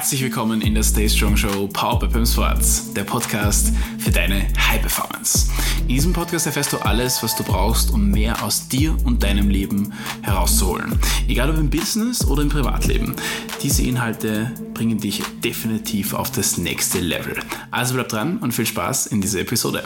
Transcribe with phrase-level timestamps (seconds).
[0.00, 4.46] Herzlich willkommen in der Stay Strong Show Power by Pim Sports, der Podcast für deine
[4.56, 5.50] High Performance.
[5.82, 9.50] In diesem Podcast erfährst du alles, was du brauchst, um mehr aus dir und deinem
[9.50, 9.92] Leben
[10.22, 10.98] herauszuholen.
[11.28, 13.14] Egal ob im Business oder im Privatleben.
[13.62, 17.36] Diese Inhalte bringen dich definitiv auf das nächste Level.
[17.70, 19.84] Also bleib dran und viel Spaß in dieser Episode.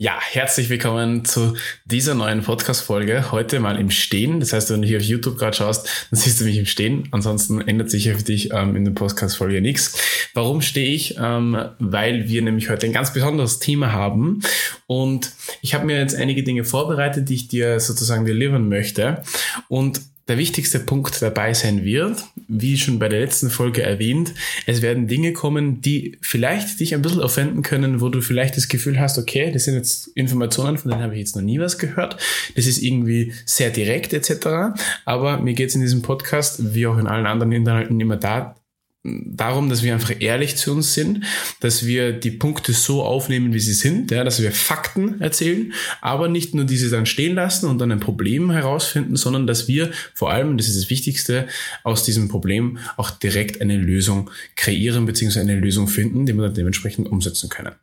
[0.00, 3.32] Ja, herzlich willkommen zu dieser neuen Podcast-Folge.
[3.32, 4.38] Heute mal im Stehen.
[4.38, 7.08] Das heißt, wenn du hier auf YouTube gerade schaust, dann siehst du mich im Stehen.
[7.10, 10.30] Ansonsten ändert sich für dich ähm, in der Podcast-Folge nichts.
[10.34, 11.16] Warum stehe ich?
[11.20, 14.38] Ähm, weil wir nämlich heute ein ganz besonderes Thema haben.
[14.86, 15.32] Und
[15.62, 19.24] ich habe mir jetzt einige Dinge vorbereitet, die ich dir sozusagen deliveren möchte.
[19.66, 24.34] Und der wichtigste Punkt dabei sein wird, wie schon bei der letzten Folge erwähnt,
[24.66, 28.68] es werden Dinge kommen, die vielleicht dich ein bisschen offenden können, wo du vielleicht das
[28.68, 31.78] Gefühl hast, okay, das sind jetzt Informationen, von denen habe ich jetzt noch nie was
[31.78, 32.18] gehört.
[32.54, 34.78] Das ist irgendwie sehr direkt etc.
[35.04, 38.54] Aber mir geht es in diesem Podcast, wie auch in allen anderen Inhalten, immer da,
[39.04, 41.24] darum, dass wir einfach ehrlich zu uns sind,
[41.60, 46.28] dass wir die Punkte so aufnehmen, wie sie sind, ja, dass wir Fakten erzählen, aber
[46.28, 50.30] nicht nur diese dann stehen lassen und dann ein Problem herausfinden, sondern dass wir vor
[50.30, 51.46] allem, das ist das Wichtigste,
[51.84, 55.40] aus diesem Problem auch direkt eine Lösung kreieren bzw.
[55.40, 57.74] eine Lösung finden, die wir dann dementsprechend umsetzen können.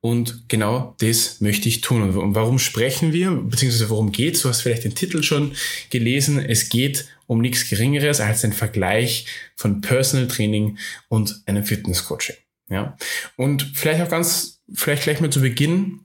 [0.00, 2.02] Und genau das möchte ich tun.
[2.16, 4.42] Und warum sprechen wir, beziehungsweise worum geht es?
[4.42, 5.52] Du hast vielleicht den Titel schon
[5.90, 6.38] gelesen.
[6.38, 12.36] Es geht um nichts Geringeres als den Vergleich von Personal Training und einem Fitness Coaching.
[12.68, 12.96] Ja.
[13.36, 16.00] Und vielleicht auch ganz, vielleicht gleich mal zu Beginn.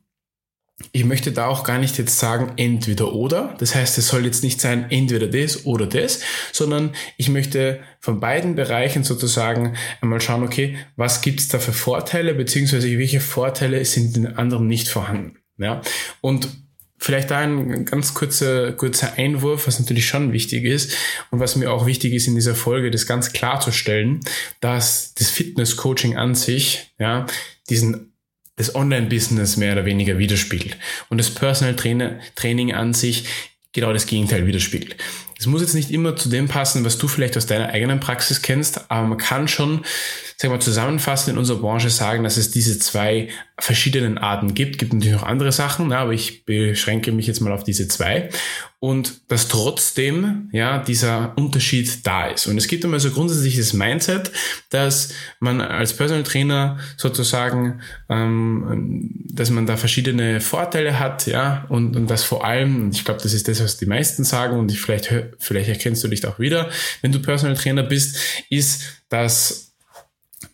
[0.91, 3.55] Ich möchte da auch gar nicht jetzt sagen entweder oder.
[3.59, 6.19] Das heißt, es soll jetzt nicht sein entweder das oder das,
[6.51, 12.33] sondern ich möchte von beiden Bereichen sozusagen einmal schauen, okay, was gibt's da für Vorteile,
[12.33, 15.37] beziehungsweise welche Vorteile sind in anderen nicht vorhanden.
[15.57, 15.81] Ja.
[16.19, 16.49] Und
[17.03, 20.95] Vielleicht da ein ganz kurzer, kurzer Einwurf, was natürlich schon wichtig ist
[21.31, 24.21] und was mir auch wichtig ist in dieser Folge, das ganz klarzustellen,
[24.61, 27.25] dass das Fitness-Coaching an sich, ja,
[27.69, 28.13] diesen
[28.55, 30.77] das Online-Business mehr oder weniger widerspiegelt
[31.09, 33.25] und das Personal Trainer, Training an sich
[33.73, 34.95] genau das Gegenteil widerspiegelt.
[35.37, 38.41] Es muss jetzt nicht immer zu dem passen, was du vielleicht aus deiner eigenen Praxis
[38.41, 39.83] kennst, aber man kann schon,
[40.37, 43.27] sagen wir zusammenfassend in unserer Branche sagen, dass es diese zwei
[43.59, 44.79] verschiedenen Arten gibt.
[44.79, 48.29] Gibt natürlich noch andere Sachen, aber ich beschränke mich jetzt mal auf diese zwei
[48.79, 52.47] und dass trotzdem ja dieser Unterschied da ist.
[52.47, 54.31] Und es gibt immer so grundsätzlich das Mindset,
[54.71, 61.95] dass man als Personal Trainer sozusagen, ähm, dass man da verschiedene Vorteile hat, ja, und,
[61.95, 64.69] und das vor allem, und ich glaube, das ist das, was die meisten sagen, und
[64.69, 66.69] ich vielleicht vielleicht erkennst du dich auch wieder,
[67.01, 68.17] wenn du Personal Trainer bist,
[68.49, 69.72] ist, dass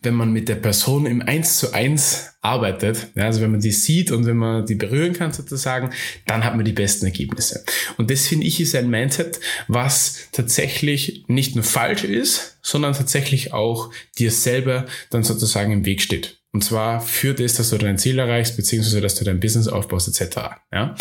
[0.02, 3.72] wenn man mit der Person im Eins zu eins arbeitet, ja, also wenn man die
[3.72, 5.90] sieht und wenn man die berühren kann sozusagen,
[6.26, 7.64] dann hat man die besten Ergebnisse.
[7.98, 13.52] Und das finde ich ist ein Mindset, was tatsächlich nicht nur falsch ist, sondern tatsächlich
[13.52, 16.40] auch dir selber dann sozusagen im Weg steht.
[16.52, 20.08] Und zwar für das, dass du dein Ziel erreichst, beziehungsweise dass du dein Business aufbaust,
[20.08, 20.36] etc.
[20.72, 20.96] Ja?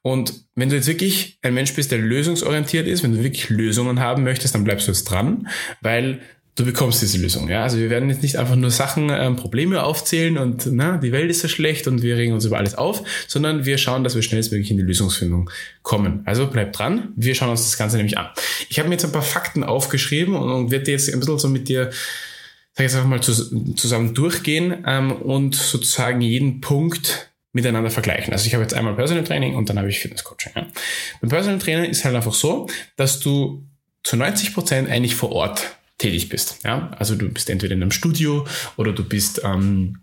[0.00, 4.00] Und wenn du jetzt wirklich ein Mensch bist, der lösungsorientiert ist, wenn du wirklich Lösungen
[4.00, 5.48] haben möchtest, dann bleibst du jetzt dran,
[5.82, 6.20] weil
[6.56, 7.48] du bekommst diese Lösung.
[7.48, 7.62] Ja?
[7.62, 11.30] Also wir werden jetzt nicht einfach nur Sachen, ähm, Probleme aufzählen und na, die Welt
[11.30, 14.22] ist so schlecht und wir regen uns über alles auf, sondern wir schauen, dass wir
[14.22, 15.50] schnellstmöglich in die Lösungsfindung
[15.82, 16.22] kommen.
[16.24, 18.28] Also bleib dran, wir schauen uns das Ganze nämlich an.
[18.68, 21.48] Ich habe mir jetzt ein paar Fakten aufgeschrieben und, und werde jetzt ein bisschen so
[21.48, 21.90] mit dir
[22.72, 28.34] sag ich jetzt einfach mal zusammen durchgehen ähm, und sozusagen jeden Punkt miteinander vergleichen.
[28.34, 30.52] Also ich habe jetzt einmal Personal Training und dann habe ich Fitness Coaching.
[30.54, 30.66] Ja.
[31.22, 33.64] Beim Personal Training ist halt einfach so, dass du
[34.02, 36.58] zu 90 Prozent eigentlich vor Ort tätig bist.
[36.64, 38.46] Ja, also du bist entweder in einem Studio
[38.76, 39.98] oder du bist ähm,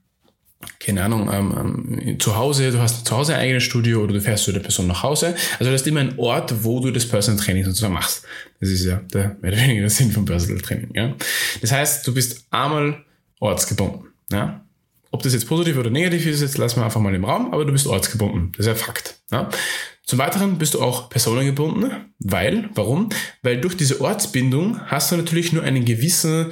[0.80, 4.22] keine Ahnung, ähm, ähm, zu Hause, du hast zu Hause ein eigenes Studio oder du
[4.22, 5.36] fährst zu der Person nach Hause.
[5.60, 8.24] Also du hast immer einen Ort, wo du das Personal Training sozusagen machst.
[8.60, 10.92] Das ist ja der, mehr oder weniger der Sinn vom Personal Training.
[10.94, 11.16] Ja?
[11.62, 13.04] Das heißt, du bist einmal
[13.40, 14.10] ortsgebunden.
[14.32, 14.66] Ja?
[15.12, 17.66] Ob das jetzt positiv oder negativ ist, jetzt lassen wir einfach mal im Raum, aber
[17.66, 18.52] du bist ortsgebunden.
[18.58, 19.18] Das ist ja Fakt.
[19.32, 19.50] Ja?
[20.06, 23.10] Zum Weiteren bist du auch personengebunden, weil, warum?
[23.42, 26.52] Weil durch diese Ortsbindung hast du natürlich nur einen gewissen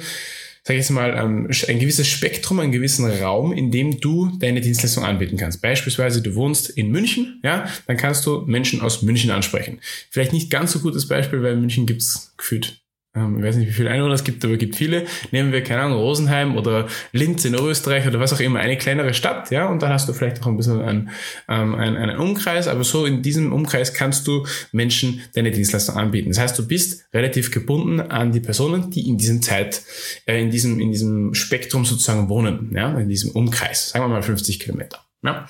[0.64, 4.60] sage ich jetzt mal, ähm, ein gewisses Spektrum, einen gewissen Raum, in dem du deine
[4.60, 5.60] Dienstleistung anbieten kannst.
[5.60, 9.80] Beispielsweise du wohnst in München, ja, dann kannst du Menschen aus München ansprechen.
[10.10, 12.81] Vielleicht nicht ganz so gutes Beispiel, weil in München gibt's gefühlt
[13.14, 15.04] ähm, ich weiß nicht, wie viele Einwohner es gibt, aber es gibt viele.
[15.32, 19.12] Nehmen wir, keine Ahnung, Rosenheim oder Linz in Oberösterreich oder was auch immer, eine kleinere
[19.12, 21.10] Stadt, ja, und dann hast du vielleicht auch ein bisschen einen,
[21.48, 26.30] ähm, einen, einen Umkreis, aber so in diesem Umkreis kannst du Menschen deine Dienstleistung anbieten.
[26.30, 29.82] Das heißt, du bist relativ gebunden an die Personen, die in diesem Zeit,
[30.26, 34.22] äh, in diesem, in diesem Spektrum sozusagen wohnen, ja, in diesem Umkreis, sagen wir mal
[34.22, 35.00] 50 Kilometer.
[35.24, 35.46] Ja.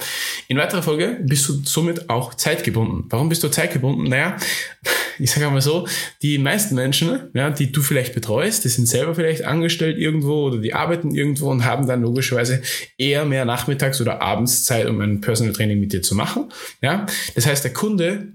[0.48, 3.04] In weiterer Folge bist du somit auch zeitgebunden.
[3.08, 4.04] Warum bist du zeitgebunden?
[4.04, 4.36] Naja,
[5.18, 5.88] ich sage einmal so,
[6.20, 10.58] die meisten Menschen, ja, die du vielleicht betreust, die sind selber vielleicht angestellt irgendwo oder
[10.58, 12.60] die arbeiten irgendwo und haben dann logischerweise
[12.98, 16.52] eher mehr Nachmittags- oder Abendszeit, um ein Personal Training mit dir zu machen.
[16.82, 17.06] Ja.
[17.34, 18.34] Das heißt, der Kunde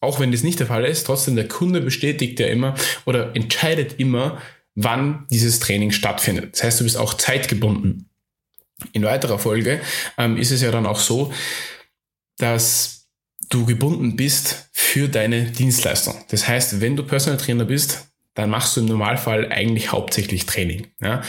[0.00, 2.74] auch wenn das nicht der Fall ist, trotzdem der Kunde bestätigt ja immer
[3.06, 4.38] oder entscheidet immer,
[4.74, 6.52] wann dieses Training stattfindet.
[6.52, 8.10] Das heißt, du bist auch zeitgebunden.
[8.92, 9.80] In weiterer Folge
[10.18, 11.32] ähm, ist es ja dann auch so,
[12.38, 13.08] dass
[13.48, 16.14] du gebunden bist für deine Dienstleistung.
[16.28, 20.88] Das heißt, wenn du Personal Trainer bist, dann machst du im Normalfall eigentlich hauptsächlich Training.
[21.00, 21.22] Ja?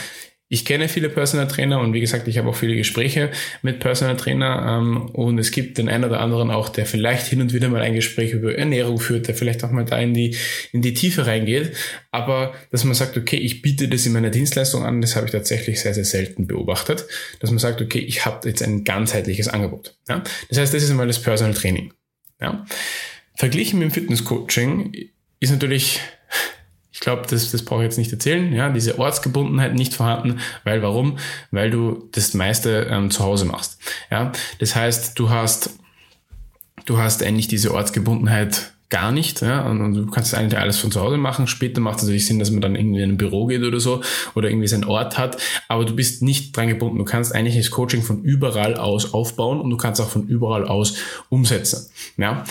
[0.48, 3.32] Ich kenne viele Personal Trainer und wie gesagt, ich habe auch viele Gespräche
[3.62, 7.40] mit Personal Trainer ähm, und es gibt den einen oder anderen auch, der vielleicht hin
[7.40, 10.36] und wieder mal ein Gespräch über Ernährung führt, der vielleicht auch mal da in die,
[10.70, 11.72] in die Tiefe reingeht,
[12.12, 15.32] aber dass man sagt, okay, ich biete das in meiner Dienstleistung an, das habe ich
[15.32, 17.06] tatsächlich sehr, sehr selten beobachtet,
[17.40, 19.96] dass man sagt, okay, ich habe jetzt ein ganzheitliches Angebot.
[20.08, 20.22] Ja?
[20.48, 21.92] Das heißt, das ist einmal das Personal Training.
[22.40, 22.64] Ja?
[23.34, 24.92] Verglichen mit dem Fitness Coaching
[25.40, 26.00] ist natürlich
[26.96, 28.54] ich glaube, das, das brauche ich jetzt nicht erzählen.
[28.54, 31.18] Ja, diese Ortsgebundenheit nicht vorhanden, weil warum?
[31.50, 33.78] Weil du das meiste ähm, zu Hause machst.
[34.10, 35.78] Ja, das heißt, du hast,
[36.86, 40.90] du hast eigentlich diese Ortsgebundenheit gar nicht, ja, und, und du kannst eigentlich alles von
[40.90, 41.46] zu Hause machen.
[41.46, 44.00] Später macht es natürlich Sinn, dass man dann irgendwie in ein Büro geht oder so
[44.34, 45.36] oder irgendwie seinen Ort hat,
[45.68, 46.96] aber du bist nicht dran gebunden.
[46.96, 50.66] Du kannst eigentlich das Coaching von überall aus aufbauen und du kannst auch von überall
[50.66, 50.96] aus
[51.28, 51.90] umsetzen.
[52.16, 52.44] Ja.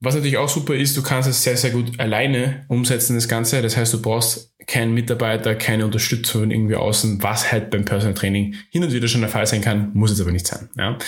[0.00, 3.62] Was natürlich auch super ist, du kannst es sehr, sehr gut alleine umsetzen, das Ganze.
[3.62, 8.56] Das heißt, du brauchst keinen Mitarbeiter, keine Unterstützung irgendwie außen, was halt beim Personal Training
[8.70, 10.68] hin und wieder schon der Fall sein kann, muss es aber nicht sein.
[10.76, 10.98] Ja.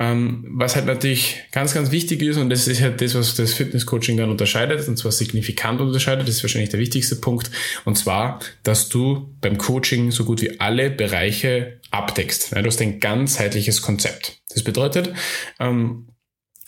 [0.00, 3.52] Ähm, was halt natürlich ganz, ganz wichtig ist, und das ist halt das, was das
[3.52, 7.50] Fitnesscoaching dann unterscheidet, und zwar signifikant unterscheidet, das ist wahrscheinlich der wichtigste Punkt,
[7.84, 12.52] und zwar, dass du beim Coaching so gut wie alle Bereiche abdeckst.
[12.52, 14.40] Ja, du hast ein ganzheitliches Konzept.
[14.50, 15.12] Das bedeutet,
[15.58, 16.06] ähm,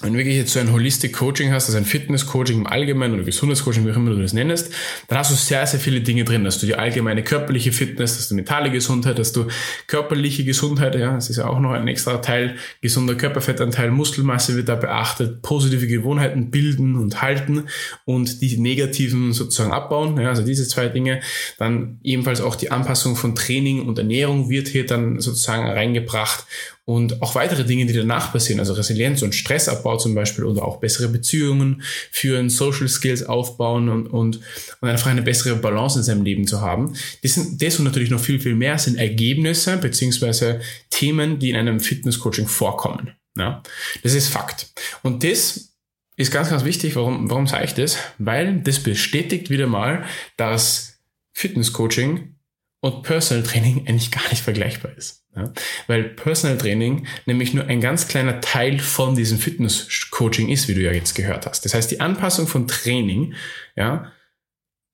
[0.02, 3.14] wenn du wirklich jetzt so ein Holistic Coaching hast, also ein Fitness Coaching im Allgemeinen
[3.14, 4.72] oder Gesundheitscoaching, wie auch immer du das nennst,
[5.08, 6.44] dann hast du sehr, sehr viele Dinge drin.
[6.44, 9.46] Dass du die allgemeine körperliche Fitness, dass du mentale Gesundheit, dass du
[9.86, 14.68] körperliche Gesundheit, ja, das ist ja auch noch ein extra Teil, gesunder Körperfettanteil, Muskelmasse wird
[14.68, 17.64] da beachtet, positive Gewohnheiten bilden und halten
[18.06, 21.20] und die negativen sozusagen abbauen, ja, also diese zwei Dinge.
[21.58, 26.46] Dann ebenfalls auch die Anpassung von Training und Ernährung wird hier dann sozusagen reingebracht
[26.90, 30.78] und auch weitere Dinge, die danach passieren, also Resilienz und Stressabbau zum Beispiel oder auch
[30.78, 34.40] bessere Beziehungen führen, Social Skills aufbauen und, und,
[34.80, 36.94] und einfach eine bessere Balance in seinem Leben zu haben.
[37.22, 40.60] Das, sind, das und natürlich noch viel, viel mehr sind Ergebnisse beziehungsweise
[40.90, 43.12] Themen, die in einem Fitness-Coaching vorkommen.
[43.36, 43.62] Ja,
[44.02, 44.72] das ist Fakt.
[45.02, 45.74] Und das
[46.16, 46.96] ist ganz, ganz wichtig.
[46.96, 47.96] Warum, warum sage ich das?
[48.18, 50.04] Weil das bestätigt wieder mal,
[50.36, 50.98] dass
[51.32, 52.34] Fitness-Coaching
[52.80, 55.24] und Personal Training eigentlich gar nicht vergleichbar ist.
[55.36, 55.52] Ja,
[55.86, 60.74] weil Personal Training nämlich nur ein ganz kleiner Teil von diesem Fitness Coaching ist, wie
[60.74, 61.64] du ja jetzt gehört hast.
[61.64, 63.34] Das heißt, die Anpassung von Training,
[63.76, 64.10] ja,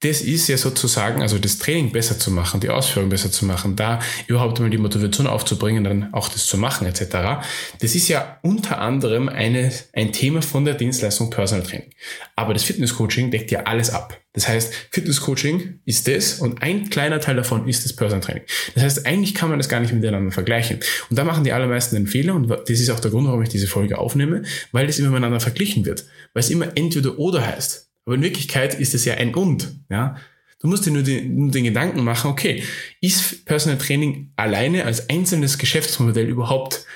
[0.07, 3.75] das ist ja sozusagen, also das Training besser zu machen, die Ausführung besser zu machen,
[3.75, 3.99] da
[4.29, 7.45] überhaupt mal die Motivation aufzubringen, dann auch das zu machen etc.
[7.81, 11.91] Das ist ja unter anderem eine, ein Thema von der Dienstleistung Personal Training.
[12.37, 14.17] Aber das Fitness Coaching deckt ja alles ab.
[14.33, 18.43] Das heißt, Fitness Coaching ist das und ein kleiner Teil davon ist das Personal Training.
[18.75, 20.81] Das heißt, eigentlich kann man das gar nicht miteinander vergleichen.
[21.11, 23.49] Und da machen die allermeisten einen Fehler und das ist auch der Grund, warum ich
[23.49, 24.43] diese Folge aufnehme,
[24.73, 26.05] weil das immer miteinander verglichen wird.
[26.35, 27.86] Weil es immer entweder oder heißt.
[28.07, 29.81] Aber in Wirklichkeit ist es ja ein Und.
[29.91, 30.17] Ja?
[30.61, 32.63] Du musst dir nur den, nur den Gedanken machen, okay,
[33.01, 36.87] ist Personal Training alleine als einzelnes Geschäftsmodell überhaupt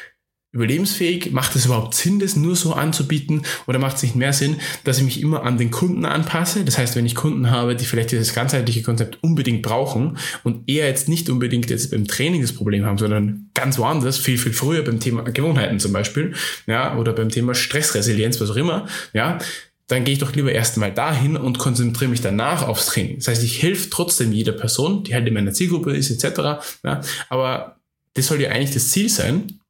[0.52, 1.30] überlebensfähig?
[1.32, 3.42] Macht es überhaupt Sinn, das nur so anzubieten?
[3.66, 6.64] Oder macht es nicht mehr Sinn, dass ich mich immer an den Kunden anpasse?
[6.64, 10.86] Das heißt, wenn ich Kunden habe, die vielleicht dieses ganzheitliche Konzept unbedingt brauchen und eher
[10.86, 14.82] jetzt nicht unbedingt jetzt beim Training das Problem haben, sondern ganz woanders, viel, viel früher
[14.82, 16.34] beim Thema Gewohnheiten zum Beispiel,
[16.66, 19.38] ja, oder beim Thema Stressresilienz, was auch immer, ja,
[19.90, 23.16] dann gehe ich doch lieber erstmal dahin und konzentriere mich danach aufs Training.
[23.16, 26.62] Das heißt, ich helfe trotzdem jeder Person, die halt in meiner Zielgruppe ist, etc.
[26.84, 27.76] Ja, aber
[28.14, 29.60] das soll ja eigentlich das Ziel sein.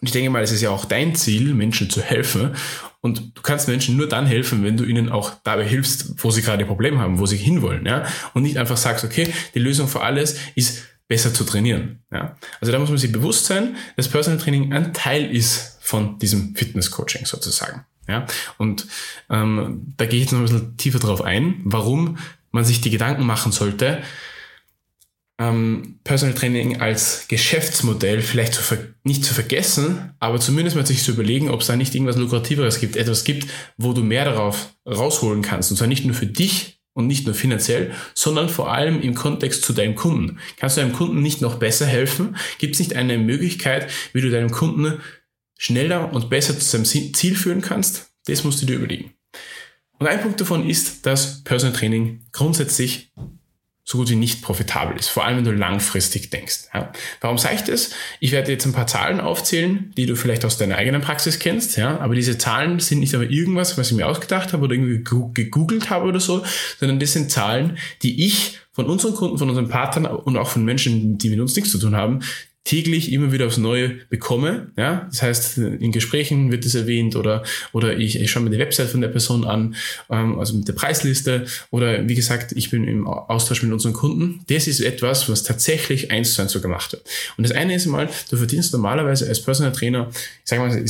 [0.00, 2.56] Und ich denke mal, es ist ja auch dein Ziel, Menschen zu helfen.
[3.02, 6.42] Und du kannst Menschen nur dann helfen, wenn du ihnen auch dabei hilfst, wo sie
[6.42, 7.84] gerade Probleme haben, wo sie hinwollen.
[7.84, 8.06] Ja?
[8.32, 12.00] Und nicht einfach sagst, okay, die Lösung für alles ist besser zu trainieren.
[12.10, 12.36] Ja?
[12.60, 16.54] Also da muss man sich bewusst sein, dass Personal Training ein Teil ist von diesem
[16.56, 17.84] Fitness Coaching sozusagen.
[18.08, 18.26] Ja?
[18.58, 18.86] Und
[19.30, 22.18] ähm, da gehe ich jetzt noch ein bisschen tiefer drauf ein, warum
[22.50, 24.02] man sich die Gedanken machen sollte,
[25.38, 28.62] ähm, Personal Training als Geschäftsmodell vielleicht zu
[29.04, 32.80] nicht zu vergessen, aber zumindest mal sich zu überlegen, ob es da nicht irgendwas Lukrativeres
[32.80, 33.46] gibt, etwas gibt,
[33.76, 35.70] wo du mehr darauf rausholen kannst.
[35.70, 39.62] Und zwar nicht nur für dich und nicht nur finanziell, sondern vor allem im Kontext
[39.62, 40.38] zu deinem Kunden.
[40.56, 42.36] Kannst du deinem Kunden nicht noch besser helfen?
[42.56, 45.02] Gibt es nicht eine Möglichkeit, wie du deinem Kunden
[45.56, 48.10] schneller und besser zu seinem Ziel führen kannst?
[48.26, 49.12] Das musst du dir überlegen.
[49.98, 53.12] Und ein Punkt davon ist, dass Personal Training grundsätzlich
[53.88, 56.64] so gut wie nicht profitabel ist, vor allem wenn du langfristig denkst.
[56.74, 56.92] Ja.
[57.20, 57.90] Warum sage ich das?
[58.18, 61.76] Ich werde jetzt ein paar Zahlen aufzählen, die du vielleicht aus deiner eigenen Praxis kennst,
[61.76, 65.04] ja, aber diese Zahlen sind nicht aber irgendwas, was ich mir ausgedacht habe oder irgendwie
[65.34, 66.44] gegoogelt habe oder so,
[66.80, 70.64] sondern das sind Zahlen, die ich von unseren Kunden, von unseren Partnern und auch von
[70.64, 72.22] Menschen, die mit uns nichts zu tun haben,
[72.66, 74.72] täglich immer wieder aufs Neue bekomme.
[74.76, 78.58] Ja, das heißt, in Gesprächen wird es erwähnt oder, oder ich, ich schaue mir die
[78.58, 79.76] Website von der Person an,
[80.10, 84.40] ähm, also mit der Preisliste oder wie gesagt, ich bin im Austausch mit unseren Kunden.
[84.48, 87.08] Das ist etwas, was tatsächlich eins zu eins so gemacht wird.
[87.36, 90.84] Und das eine ist mal, du verdienst normalerweise als Personal Trainer, ich sage mal,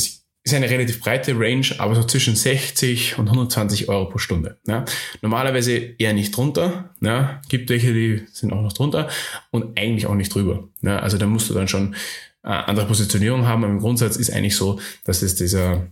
[0.47, 4.57] ist eine relativ breite Range, aber so zwischen 60 und 120 Euro pro Stunde.
[4.65, 4.85] Ja.
[5.21, 6.93] Normalerweise eher nicht drunter.
[7.01, 7.41] Ja.
[7.49, 9.09] Gibt welche, die sind auch noch drunter
[9.51, 10.69] und eigentlich auch nicht drüber.
[10.81, 10.99] Ja.
[10.99, 11.95] Also da musst du dann schon
[12.43, 13.63] äh, andere Positionierung haben.
[13.63, 15.87] Aber im Grundsatz ist eigentlich so, dass es dieser,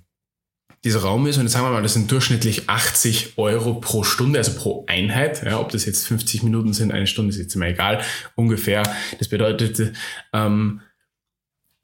[0.85, 1.35] dieser Raum ist.
[1.35, 5.43] Und jetzt sagen wir mal, das sind durchschnittlich 80 Euro pro Stunde, also pro Einheit.
[5.43, 8.01] Ja, ob das jetzt 50 Minuten sind, eine Stunde ist jetzt immer egal,
[8.35, 8.83] ungefähr.
[9.19, 9.93] Das bedeutet,
[10.31, 10.81] ähm,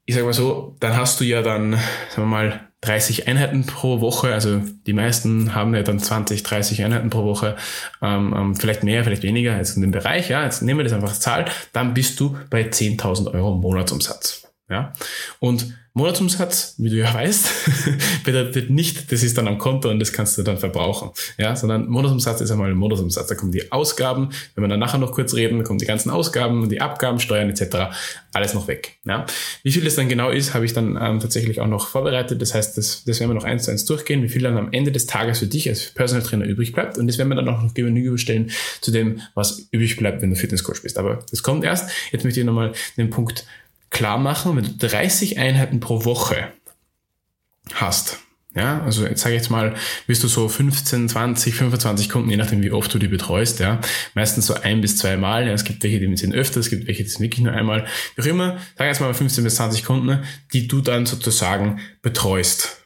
[0.04, 4.00] ich sage mal so, dann hast du ja dann, sagen wir mal, 30 Einheiten pro
[4.00, 7.56] Woche, also die meisten haben ja dann 20, 30 Einheiten pro Woche,
[8.02, 10.92] ähm, ähm, vielleicht mehr, vielleicht weniger, jetzt in dem Bereich, ja, jetzt nehmen wir das
[10.92, 14.51] einfach als Zahl, dann bist du bei 10.000 Euro Monatsumsatz.
[14.72, 14.92] Ja?
[15.38, 20.12] Und Monatsumsatz, wie du ja weißt, bedeutet nicht, das ist dann am Konto und das
[20.12, 21.10] kannst du dann verbrauchen.
[21.36, 23.26] Ja, sondern Monatsumsatz ist einmal ein Monatsumsatz.
[23.26, 26.68] Da kommen die Ausgaben, wenn wir dann nachher noch kurz reden, kommen die ganzen Ausgaben,
[26.70, 27.94] die Abgaben, Steuern etc.
[28.32, 28.96] alles noch weg.
[29.04, 29.26] Ja.
[29.62, 32.40] Wie viel das dann genau ist, habe ich dann ähm, tatsächlich auch noch vorbereitet.
[32.40, 34.72] Das heißt, das, das werden wir noch eins zu eins durchgehen, wie viel dann am
[34.72, 36.96] Ende des Tages für dich als Personal Trainer übrig bleibt.
[36.96, 38.50] Und das werden wir dann auch noch gegenüberstellen
[38.80, 40.96] zu dem, was übrig bleibt, wenn du Fitnesscoach bist.
[40.96, 41.90] Aber das kommt erst.
[42.12, 43.44] Jetzt möchte ich nochmal den Punkt
[43.92, 46.52] klar machen, wenn du 30 Einheiten pro Woche
[47.74, 48.18] hast,
[48.54, 49.74] ja, also jetzt sage ich jetzt mal,
[50.06, 53.80] wirst du so 15, 20, 25 Kunden, je nachdem wie oft du die betreust, ja,
[54.14, 55.46] meistens so ein bis zwei Mal.
[55.46, 57.86] Ja, es gibt welche, die sind öfter, es gibt welche, die sind wirklich nur einmal.
[58.16, 60.22] Wie auch immer, sag jetzt mal 15 bis 20 Kunden,
[60.52, 62.82] die du dann sozusagen betreust.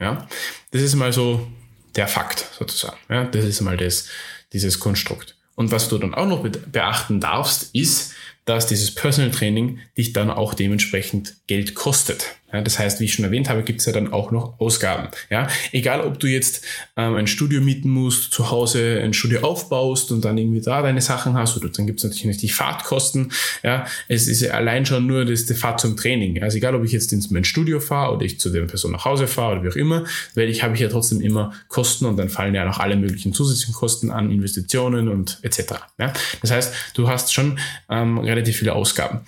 [0.00, 0.28] Ja,
[0.70, 1.48] das ist mal so
[1.96, 2.98] der Fakt sozusagen.
[3.08, 4.08] Ja, das ist mal das,
[4.52, 5.36] dieses Konstrukt.
[5.56, 8.14] Und was du dann auch noch beachten darfst, ist,
[8.44, 12.36] dass dieses Personal Training dich dann auch dementsprechend Geld kostet.
[12.52, 15.08] Ja, das heißt, wie ich schon erwähnt habe, gibt es ja dann auch noch Ausgaben.
[15.30, 16.64] Ja, egal, ob du jetzt
[16.96, 21.00] ähm, ein Studio mieten musst, zu Hause ein Studio aufbaust und dann irgendwie da deine
[21.00, 23.32] Sachen hast, oder dann gibt es natürlich die Fahrtkosten.
[23.62, 26.42] Ja, es ist ja allein schon nur das, die Fahrt zum Training.
[26.42, 29.04] Also egal, ob ich jetzt ins mein Studio fahre oder ich zu der Person nach
[29.04, 30.04] Hause fahre oder wie auch immer,
[30.34, 33.32] weil ich habe ich ja trotzdem immer Kosten und dann fallen ja noch alle möglichen
[33.32, 35.74] zusätzlichen Kosten an, Investitionen und etc.
[35.98, 39.20] Ja, das heißt, du hast schon ähm, relativ viele Ausgaben.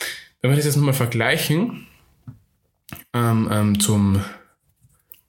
[0.43, 1.87] Wenn wir das jetzt nochmal vergleichen,
[3.15, 4.23] ähm, ähm, zum,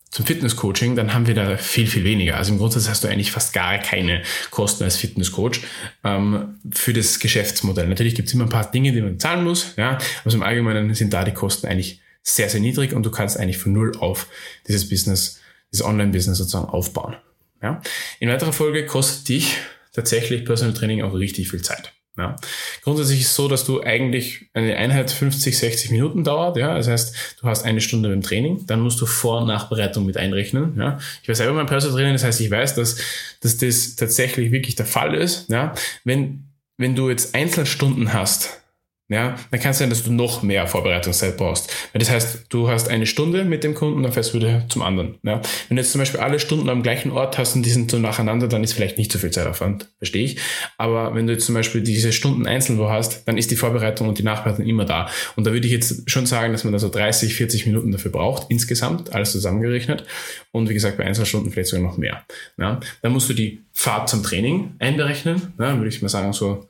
[0.09, 2.37] zum Fitnesscoaching, dann haben wir da viel, viel weniger.
[2.37, 5.61] Also im Grundsatz hast du eigentlich fast gar keine Kosten als Fitnesscoach
[6.03, 7.87] ähm, für das Geschäftsmodell.
[7.87, 10.93] Natürlich gibt es immer ein paar Dinge, die man zahlen muss, ja, aber im Allgemeinen
[10.93, 14.27] sind da die Kosten eigentlich sehr, sehr niedrig und du kannst eigentlich von null auf
[14.67, 15.39] dieses Business,
[15.71, 17.15] dieses Online-Business sozusagen aufbauen.
[17.61, 17.81] Ja.
[18.19, 19.57] In weiterer Folge kostet dich
[19.93, 21.93] tatsächlich Personal Training auch richtig viel Zeit.
[22.17, 22.35] Ja.
[22.83, 26.55] Grundsätzlich ist es so, dass du eigentlich eine Einheit 50, 60 Minuten dauert.
[26.55, 26.75] Ja.
[26.75, 30.17] Das heißt, du hast eine Stunde beim Training, dann musst du Vor- und Nachbereitung mit
[30.17, 30.75] einrechnen.
[30.77, 30.97] Ja.
[31.21, 32.97] Ich war selber mein Personal Trainer, das heißt, ich weiß, dass,
[33.41, 35.49] dass das tatsächlich wirklich der Fall ist.
[35.49, 35.73] Ja.
[36.03, 36.45] Wenn,
[36.77, 38.61] wenn du jetzt Einzelstunden hast,
[39.07, 41.71] ja, dann kann es sein, dass du noch mehr Vorbereitungszeit brauchst.
[41.93, 45.19] Das heißt, du hast eine Stunde mit dem Kunden, dann fährst du wieder zum anderen.
[45.21, 45.41] Ja.
[45.67, 47.99] Wenn du jetzt zum Beispiel alle Stunden am gleichen Ort hast und die sind so
[47.99, 50.37] nacheinander, dann ist vielleicht nicht so viel Zeitaufwand, verstehe ich.
[50.79, 54.07] Aber wenn du jetzt zum Beispiel diese Stunden einzeln wo hast, dann ist die Vorbereitung
[54.09, 55.07] und die Nachbereitung immer da.
[55.35, 58.11] Und da würde ich jetzt schon sagen, dass man da so 30, 40 Minuten dafür
[58.11, 60.03] braucht, insgesamt, alles zusammengerechnet.
[60.51, 62.23] Und wie gesagt, bei Einzelstunden vielleicht sogar noch mehr.
[62.57, 62.79] Ja.
[63.03, 65.53] Dann musst du die Fahrt zum Training einberechnen.
[65.59, 66.67] Ja, würde ich mal sagen, so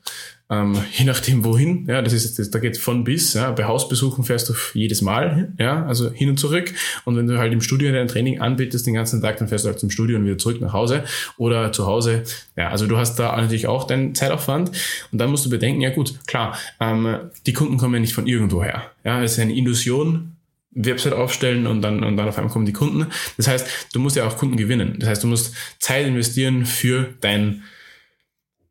[0.48, 1.86] ähm, je nachdem wohin.
[1.88, 3.34] Ja, das ist, das, da geht von bis.
[3.34, 3.50] Ja.
[3.50, 6.72] Bei Hausbesuchen fährst du jedes Mal, ja, also hin und zurück.
[7.04, 9.70] Und wenn du halt im Studio dein Training anbietest den ganzen Tag, dann fährst du
[9.70, 11.04] halt zum Studio und wieder zurück nach Hause
[11.36, 12.22] oder zu Hause.
[12.56, 14.70] Ja, also du hast da natürlich auch deinen Zeitaufwand.
[15.10, 18.26] Und dann musst du bedenken, ja gut, klar, ähm, die Kunden kommen ja nicht von
[18.26, 18.90] irgendwo her.
[19.04, 20.36] Ja, es ist eine Illusion,
[20.76, 23.06] Website aufstellen und dann, und dann auf einmal kommen die Kunden.
[23.36, 24.96] Das heißt, du musst ja auch Kunden gewinnen.
[24.98, 27.62] Das heißt, du musst Zeit investieren für dein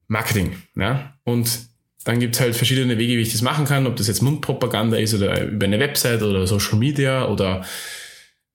[0.08, 0.56] Marketing.
[0.76, 1.14] Ja?
[1.24, 1.50] Und
[2.04, 5.14] dann gibt's halt verschiedene Wege, wie ich das machen kann, ob das jetzt Mundpropaganda ist
[5.14, 7.66] oder über eine Website oder Social Media oder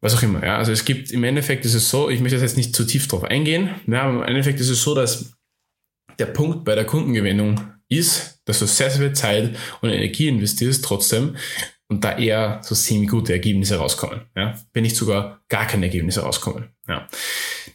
[0.00, 0.44] was auch immer.
[0.44, 0.58] Ja?
[0.58, 3.24] Also es gibt im Endeffekt ist es so, ich möchte jetzt nicht zu tief drauf
[3.24, 5.32] eingehen, ja, aber im Endeffekt ist es so, dass
[6.18, 10.84] der Punkt bei der Kundengewinnung ist, dass du sehr, sehr viel Zeit und Energie investierst
[10.84, 11.36] trotzdem
[11.88, 14.22] und da eher so semi-gute Ergebnisse rauskommen.
[14.36, 14.54] Ja?
[14.72, 16.68] Wenn nicht sogar gar keine Ergebnisse rauskommen.
[16.88, 17.08] Ja?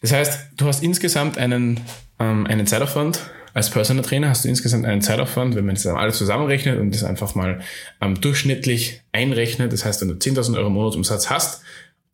[0.01, 1.81] Das heißt, du hast insgesamt einen,
[2.19, 3.19] ähm, einen Zeitaufwand.
[3.55, 7.05] Als Personal Trainer hast du insgesamt einen Zeitaufwand, wenn man das alles zusammenrechnet und das
[7.05, 7.61] einfach mal
[8.01, 9.71] ähm, durchschnittlich einrechnet.
[9.71, 11.61] Das heißt, wenn du 10.000 Euro Monatsumsatz hast,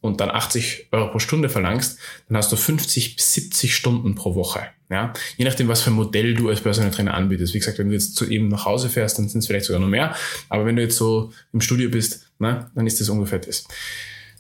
[0.02, 4.36] und dann 80 Euro pro Stunde verlangst, dann hast du 50 bis 70 Stunden pro
[4.36, 4.62] Woche.
[4.90, 5.14] Ja?
[5.38, 7.54] Je nachdem, was für ein Modell du als Personal Trainer anbietest.
[7.54, 9.80] Wie gesagt, wenn du jetzt zu ihm nach Hause fährst, dann sind es vielleicht sogar
[9.80, 10.16] noch mehr.
[10.50, 13.68] Aber wenn du jetzt so im Studio bist, na, dann ist das ungefähr das.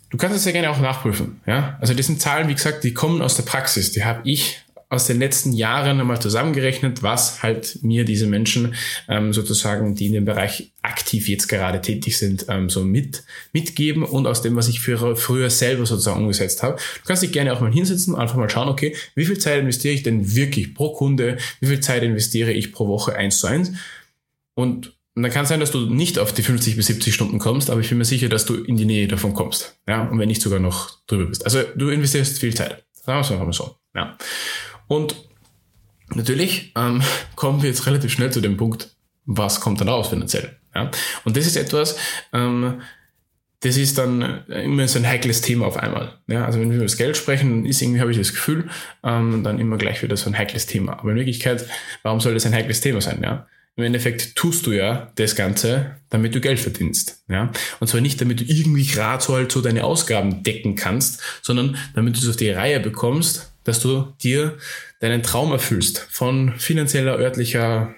[0.09, 1.39] Du kannst es ja gerne auch nachprüfen.
[1.45, 1.77] Ja?
[1.79, 3.91] Also das sind Zahlen, wie gesagt, die kommen aus der Praxis.
[3.91, 8.75] Die habe ich aus den letzten Jahren einmal zusammengerechnet, was halt mir diese Menschen
[9.07, 14.03] ähm, sozusagen, die in dem Bereich aktiv jetzt gerade tätig sind, ähm, so mit, mitgeben
[14.03, 16.75] und aus dem, was ich für, früher selber sozusagen umgesetzt habe.
[16.75, 19.93] Du kannst dich gerne auch mal hinsetzen, einfach mal schauen, okay, wie viel Zeit investiere
[19.93, 23.71] ich denn wirklich pro Kunde, wie viel Zeit investiere ich pro Woche eins zu eins
[24.55, 27.37] und und dann kann es sein, dass du nicht auf die 50 bis 70 Stunden
[27.37, 29.77] kommst, aber ich bin mir sicher, dass du in die Nähe davon kommst.
[29.85, 31.43] Ja, und wenn nicht sogar noch drüber bist.
[31.43, 32.85] Also du investierst viel Zeit.
[32.93, 33.75] Sagen wir es einfach mal so.
[33.93, 34.17] Ja.
[34.91, 35.15] Und
[36.13, 37.01] natürlich ähm,
[37.37, 38.89] kommen wir jetzt relativ schnell zu dem Punkt,
[39.25, 40.57] was kommt dann raus finanziell.
[40.75, 40.91] Ja?
[41.23, 41.95] Und das ist etwas,
[42.33, 42.81] ähm,
[43.61, 46.19] das ist dann immer so ein heikles Thema auf einmal.
[46.27, 48.69] Ja, also wenn wir über das Geld sprechen, ist irgendwie, habe ich das Gefühl,
[49.01, 50.99] ähm, dann immer gleich wieder so ein heikles Thema.
[50.99, 51.65] Aber in Wirklichkeit,
[52.03, 53.21] warum soll das ein heikles Thema sein?
[53.23, 53.47] Ja?
[53.77, 57.23] Im Endeffekt tust du ja das Ganze, damit du Geld verdienst.
[57.29, 57.49] Ja?
[57.79, 61.77] Und zwar nicht, damit du irgendwie gerade so halt so deine Ausgaben decken kannst, sondern
[61.93, 64.57] damit du es auf die Reihe bekommst, dass du dir
[64.99, 67.93] deinen Traum erfüllst von finanzieller, örtlicher,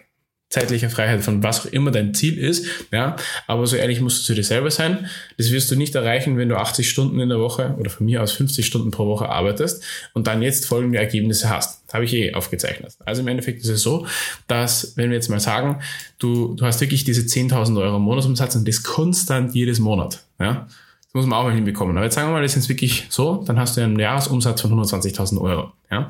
[0.53, 3.15] zeitlicher Freiheit, von was auch immer dein Ziel ist, ja,
[3.48, 5.10] aber so ehrlich musst du zu dir selber sein.
[5.38, 8.22] Das wirst du nicht erreichen, wenn du 80 Stunden in der Woche oder von mir
[8.22, 11.82] aus 50 Stunden pro Woche arbeitest und dann jetzt folgende Ergebnisse hast.
[11.91, 12.93] Habe ich eh aufgezeichnet.
[13.03, 14.05] Also im Endeffekt ist es so,
[14.48, 15.82] dass, wenn wir jetzt mal sagen,
[16.20, 20.67] du, du hast wirklich diese 10.000 Euro Monatsumsatz und das konstant jedes Monat, ja,
[21.13, 21.96] das muss man auch mal hinbekommen.
[21.96, 24.72] Aber jetzt sagen wir mal, das ist wirklich so, dann hast du einen Jahresumsatz von
[24.74, 25.72] 120.000 Euro.
[25.91, 26.08] Ja?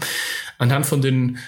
[0.58, 1.40] Anhand von den,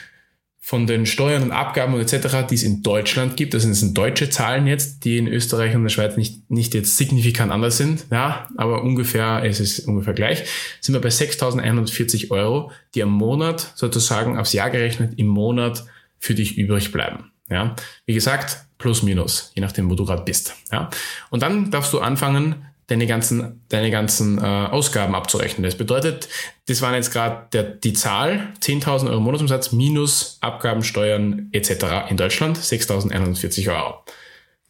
[0.59, 4.29] von den Steuern und Abgaben und etc., die es in Deutschland gibt, das sind deutsche
[4.29, 8.49] Zahlen jetzt, die in Österreich und der Schweiz nicht, nicht jetzt signifikant anders sind, ja,
[8.57, 10.43] aber ungefähr, es ist ungefähr gleich,
[10.81, 15.85] sind wir bei 6.140 Euro, die am Monat sozusagen aufs Jahr gerechnet im Monat
[16.19, 17.31] für dich übrig bleiben.
[17.49, 20.55] Ja, wie gesagt, plus minus, je nachdem, wo du gerade bist.
[20.73, 20.89] Ja,
[21.29, 25.63] und dann darfst du anfangen, deine ganzen, deine ganzen äh, Ausgaben abzurechnen.
[25.63, 26.27] Das bedeutet,
[26.67, 32.09] das waren jetzt gerade die Zahl, 10.000 Euro Monatsumsatz minus Abgaben, Steuern etc.
[32.09, 34.03] in Deutschland, 6.140 Euro.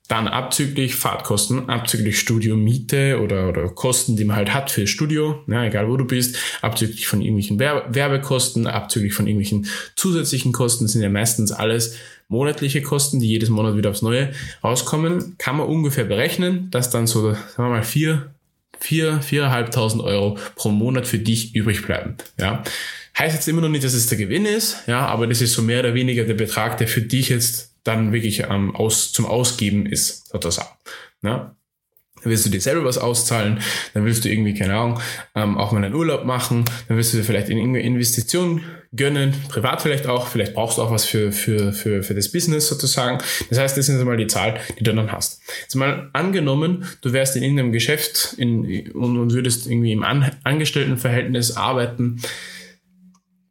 [0.08, 5.66] Dann abzüglich Fahrtkosten, abzüglich Studiomiete oder, oder Kosten, die man halt hat für Studio, ja,
[5.66, 11.10] egal wo du bist, abzüglich von irgendwelchen Werbekosten, abzüglich von irgendwelchen zusätzlichen Kosten, sind ja
[11.10, 14.34] meistens alles monatliche Kosten, die jedes Monat wieder aufs Neue
[14.64, 18.34] rauskommen, kann man ungefähr berechnen, dass dann so, sagen wir mal, vier,
[18.80, 22.16] vier, viereinhalbtausend Euro pro Monat für dich übrig bleiben.
[22.40, 22.64] Ja.
[23.18, 25.62] Heißt jetzt immer noch nicht, dass es der Gewinn ist, ja, aber das ist so
[25.62, 29.86] mehr oder weniger der Betrag, der für dich jetzt dann wirklich ähm, aus, zum Ausgeben
[29.86, 30.76] ist, sozusagen.
[31.24, 31.56] Ja
[32.26, 33.60] dann willst du dir selber was auszahlen,
[33.94, 35.00] dann willst du irgendwie, keine Ahnung,
[35.36, 38.62] ähm, auch mal einen Urlaub machen, dann willst du dir vielleicht in irgendeine Investition
[38.96, 42.68] gönnen, privat vielleicht auch, vielleicht brauchst du auch was für, für, für, für das Business
[42.68, 43.20] sozusagen.
[43.50, 45.40] Das heißt, das ist einmal die Zahl, die du dann hast.
[45.62, 50.32] Jetzt mal angenommen, du wärst in irgendeinem Geschäft in, und, und würdest irgendwie im An
[50.44, 52.22] Angestelltenverhältnis arbeiten,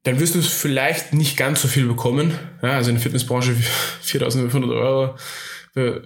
[0.02, 2.32] dann wirst du vielleicht nicht ganz so viel bekommen.
[2.60, 3.54] Ja, also in der Fitnessbranche
[4.04, 5.14] 4.500 Euro
[5.74, 6.00] äh,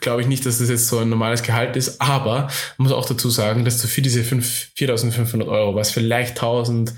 [0.00, 3.30] glaube ich nicht, dass das jetzt so ein normales Gehalt ist, aber muss auch dazu
[3.30, 6.92] sagen, dass du für diese 4.500 Euro, was vielleicht 1000,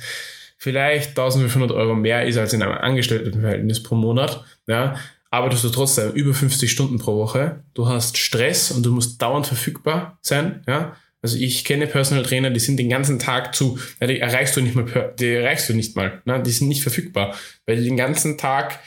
[0.59, 4.97] vielleicht 1500 Euro mehr ist als in einem Angestelltenverhältnis pro Monat, ja,
[5.31, 7.63] arbeitest du trotzdem über 50 Stunden pro Woche.
[7.75, 10.97] Du hast Stress und du musst dauernd verfügbar sein, ja.
[11.23, 14.77] Also ich kenne Personal Trainer, die sind den ganzen Tag zu, die erreichst du nicht
[14.77, 16.41] mal, die erreichst du nicht mal, ne?
[16.41, 17.35] die sind nicht verfügbar,
[17.65, 18.79] weil die den ganzen Tag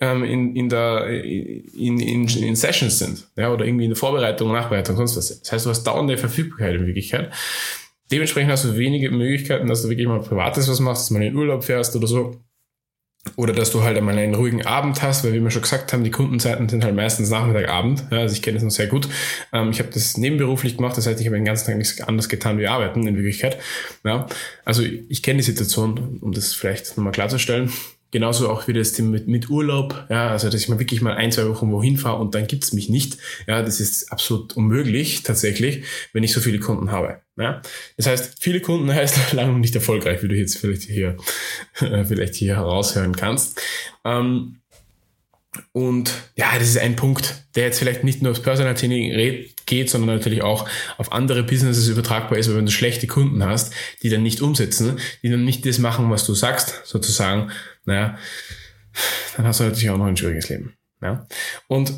[0.00, 4.52] ähm, in, in, der, in, in, in Sessions sind, ja, oder irgendwie in der Vorbereitung,
[4.52, 5.40] Nachbereitung, sonst was.
[5.40, 7.32] Das heißt, du hast dauernde Verfügbarkeit in Wirklichkeit.
[8.10, 11.22] Dementsprechend hast du wenige Möglichkeiten, dass du wirklich mal Privates was machst, dass du mal
[11.22, 12.36] in den Urlaub fährst oder so.
[13.34, 16.04] Oder dass du halt einmal einen ruhigen Abend hast, weil wie wir schon gesagt haben,
[16.04, 18.04] die Kundenzeiten sind halt meistens Nachmittag, Abend.
[18.12, 19.08] Ja, also ich kenne das noch sehr gut.
[19.52, 22.28] Ähm, ich habe das nebenberuflich gemacht, das heißt, ich habe den ganzen Tag nichts anderes
[22.28, 23.58] getan wie arbeiten in Wirklichkeit.
[24.04, 24.28] Ja,
[24.64, 27.72] also ich kenne die Situation, um das vielleicht nochmal klarzustellen.
[28.12, 31.32] Genauso auch wie das mit, mit Urlaub, ja, also dass ich mal wirklich mal ein,
[31.32, 33.18] zwei Wochen wohin fahre und dann gibt's mich nicht.
[33.46, 37.20] Ja, das ist absolut unmöglich tatsächlich, wenn ich so viele Kunden habe.
[37.36, 37.60] Ja?
[37.96, 41.16] Das heißt, viele Kunden heißt lange nicht erfolgreich, wie du jetzt vielleicht hier,
[41.74, 43.60] vielleicht hier heraushören kannst.
[44.04, 44.60] Ähm,
[45.72, 49.90] Und ja, das ist ein Punkt, der jetzt vielleicht nicht nur aufs Personal Training geht,
[49.90, 54.08] sondern natürlich auch auf andere Businesses übertragbar ist, weil wenn du schlechte Kunden hast, die
[54.08, 57.50] dann nicht umsetzen, die dann nicht das machen, was du sagst, sozusagen,
[57.84, 58.18] naja,
[59.36, 60.74] dann hast du natürlich auch noch ein schwieriges Leben.
[61.02, 61.26] Ja?
[61.68, 61.92] Und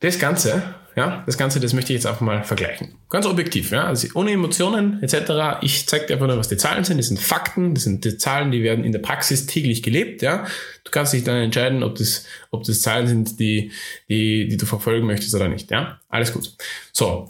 [0.00, 2.94] das Ganze ja, das Ganze, das möchte ich jetzt einfach mal vergleichen.
[3.08, 5.62] Ganz objektiv, ja, also ohne Emotionen etc.
[5.62, 6.98] Ich zeige dir einfach nur, was die Zahlen sind.
[6.98, 10.46] Das sind Fakten, das sind die Zahlen, die werden in der Praxis täglich gelebt, ja.
[10.84, 13.72] Du kannst dich dann entscheiden, ob das, ob das Zahlen sind, die,
[14.08, 16.00] die, die du verfolgen möchtest oder nicht, ja.
[16.08, 16.52] Alles gut.
[16.92, 17.28] So.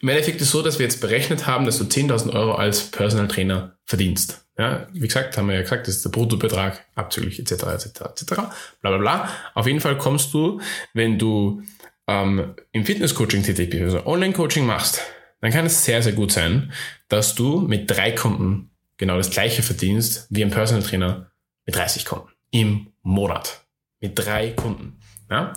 [0.00, 2.90] Im Endeffekt ist es so, dass wir jetzt berechnet haben, dass du 10.000 Euro als
[2.90, 4.44] Personal Trainer verdienst.
[4.58, 7.52] Ja, wie gesagt, haben wir ja gesagt, das ist der Bruttobetrag abzüglich etc.
[7.52, 7.86] etc.
[7.86, 8.24] etc.
[8.26, 8.50] Bla
[8.82, 9.28] bla bla.
[9.54, 10.60] Auf jeden Fall kommst du,
[10.94, 11.62] wenn du
[12.08, 15.02] ähm, im Fitnesscoaching tätig bist, also Online-Coaching machst,
[15.40, 16.72] dann kann es sehr, sehr gut sein,
[17.08, 21.30] dass du mit drei Kunden genau das gleiche verdienst wie ein Personal Trainer
[21.66, 23.64] mit 30 Kunden im Monat.
[24.00, 24.98] Mit drei Kunden.
[25.30, 25.52] Ja?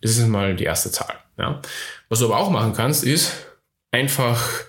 [0.00, 1.14] Das ist mal die erste Zahl.
[1.38, 1.60] Ja?
[2.08, 3.32] Was du aber auch machen kannst, ist
[3.90, 4.64] einfach,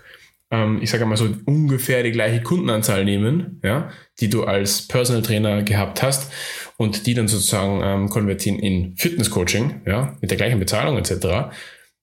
[0.53, 3.89] ähm, ich sage mal so ungefähr die gleiche Kundenanzahl nehmen, ja,
[4.19, 6.31] die du als Personal Trainer gehabt hast
[6.77, 11.51] und die dann sozusagen ähm, konvertieren in Fitness-Coaching, ja, mit der gleichen Bezahlung etc.,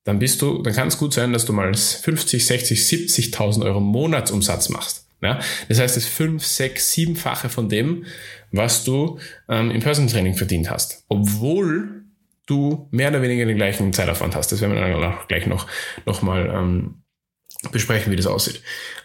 [0.04, 3.80] dann bist du, dann kann es gut sein, dass du mal 50, 60, 70.000 Euro
[3.80, 5.06] Monatsumsatz machst.
[5.22, 5.38] Ja?
[5.68, 8.06] Das heißt, das fünf, sechs, siebenfache von dem,
[8.50, 11.04] was du ähm, im Personal Training verdient hast.
[11.08, 12.00] Obwohl
[12.46, 14.50] du mehr oder weniger den gleichen Zeitaufwand hast.
[14.50, 15.66] Das werden wir dann auch gleich noch,
[16.06, 16.99] noch mal ähm,
[17.73, 18.62] besprechen, wie das aussieht.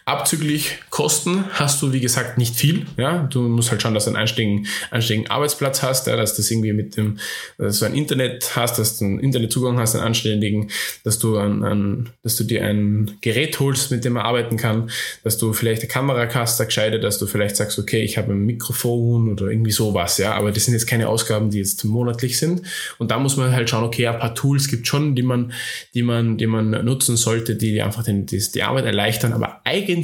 [0.08, 2.86] Abzüglich Kosten hast du, wie gesagt, nicht viel.
[2.96, 6.48] Ja, du musst halt schauen, dass du einen einstiegigen, einstiegigen Arbeitsplatz hast, ja, dass das
[6.48, 7.18] irgendwie mit dem,
[7.58, 10.70] du ein Internet hast, dass du einen Internetzugang hast, einen anständigen,
[11.02, 14.90] dass du ein, ein, dass du dir ein Gerät holst, mit dem man arbeiten kann,
[15.24, 18.46] dass du vielleicht eine Kamera hast, gescheite, dass du vielleicht sagst, okay, ich habe ein
[18.46, 22.62] Mikrofon oder irgendwie sowas, ja, aber das sind jetzt keine Ausgaben, die jetzt monatlich sind.
[22.98, 25.52] Und da muss man halt schauen, okay, ein paar Tools gibt schon, die man,
[25.94, 29.95] die man, die man nutzen sollte, die einfach den, die die Arbeit erleichtern, aber eigentlich,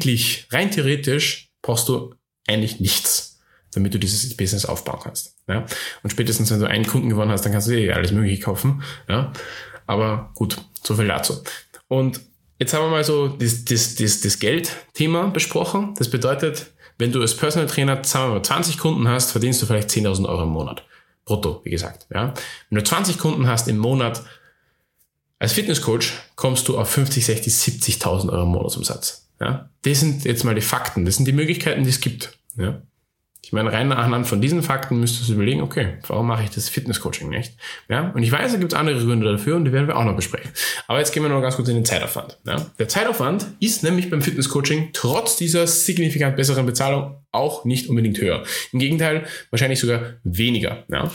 [0.51, 2.15] rein theoretisch, brauchst du
[2.47, 3.41] eigentlich nichts,
[3.73, 5.37] damit du dieses Business aufbauen kannst.
[5.49, 5.65] Ja?
[6.03, 8.83] Und spätestens, wenn du einen Kunden gewonnen hast, dann kannst du dir alles Mögliche kaufen.
[9.09, 9.33] Ja?
[9.87, 11.43] Aber gut, so viel dazu.
[11.89, 12.21] Und
[12.59, 15.95] jetzt haben wir mal so das, das, das, das Geldthema besprochen.
[15.99, 16.67] Das bedeutet,
[16.99, 20.29] wenn du als Personal Trainer, sagen wir mal, 20 Kunden hast, verdienst du vielleicht 10.000
[20.29, 20.85] Euro im Monat.
[21.25, 22.07] Brutto, wie gesagt.
[22.13, 22.35] Ja?
[22.71, 24.23] Wenn du 20 Kunden hast im Monat,
[25.39, 29.29] als Fitnesscoach kommst du auf 50, 60, 70.000 Euro Monatsumsatz.
[29.43, 29.69] Ja?
[29.83, 31.05] Das sind jetzt mal die Fakten.
[31.05, 32.39] Das sind die Möglichkeiten, die es gibt.
[32.57, 32.81] Ja?
[33.45, 36.69] Ich meine, rein anhand von diesen Fakten müsstest du überlegen, okay, warum mache ich das
[36.69, 37.55] Fitnesscoaching nicht?
[37.89, 38.13] Ja?
[38.13, 40.15] Und ich weiß, da gibt es andere Gründe dafür und die werden wir auch noch
[40.15, 40.53] besprechen.
[40.87, 42.39] Aber jetzt gehen wir noch ganz kurz in den Zeitaufwand.
[42.47, 42.71] Ja?
[42.79, 48.45] Der Zeitaufwand ist nämlich beim Fitnesscoaching trotz dieser signifikant besseren Bezahlung auch nicht unbedingt höher.
[48.73, 50.85] Im Gegenteil, wahrscheinlich sogar weniger.
[50.89, 51.11] Ja?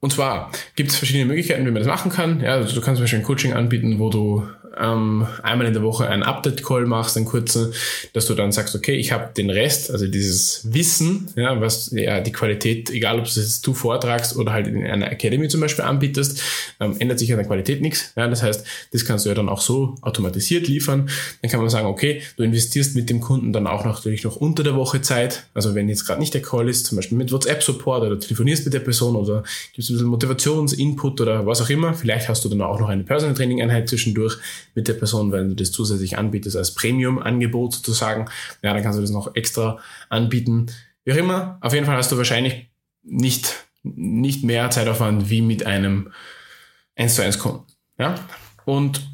[0.00, 2.40] Und zwar gibt es verschiedene Möglichkeiten, wie man das machen kann.
[2.40, 4.46] Ja, also du kannst zum Beispiel ein Coaching anbieten, wo du
[4.78, 7.72] ähm, einmal in der Woche einen Update-Call machst, einen kurzen,
[8.12, 12.20] dass du dann sagst, okay, ich habe den Rest, also dieses Wissen, ja, was ja
[12.20, 15.84] die Qualität, egal ob es jetzt du vortragst oder halt in einer Academy zum Beispiel
[15.84, 16.42] anbietest,
[16.80, 18.12] ähm, ändert sich an der Qualität nichts.
[18.16, 21.08] Ja, das heißt, das kannst du ja dann auch so automatisiert liefern.
[21.42, 24.62] Dann kann man sagen, okay, du investierst mit dem Kunden dann auch natürlich noch unter
[24.62, 25.44] der Woche Zeit.
[25.54, 28.74] Also wenn jetzt gerade nicht der Call ist, zum Beispiel mit WhatsApp-Support oder telefonierst mit
[28.74, 29.42] der Person oder
[29.74, 31.94] gibst ein bisschen Motivationsinput oder was auch immer.
[31.94, 34.38] Vielleicht hast du dann auch noch eine Personal Training Einheit zwischendurch
[34.76, 38.26] mit der Person, wenn du das zusätzlich anbietest als Premium-Angebot sozusagen.
[38.62, 40.66] Ja, dann kannst du das noch extra anbieten.
[41.04, 42.68] Wie auch immer, auf jeden Fall hast du wahrscheinlich
[43.02, 46.12] nicht, nicht mehr Zeitaufwand wie mit einem
[46.94, 47.64] 1 zu 1 Kunden.
[47.98, 48.14] Ja?
[48.64, 49.08] Und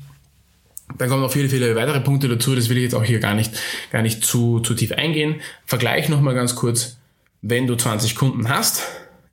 [0.99, 3.35] dann kommen noch viele, viele weitere Punkte dazu, das will ich jetzt auch hier gar
[3.35, 3.55] nicht,
[3.91, 5.41] gar nicht zu, zu tief eingehen.
[5.65, 6.99] Vergleich nochmal ganz kurz,
[7.41, 8.83] wenn du 20 Kunden hast,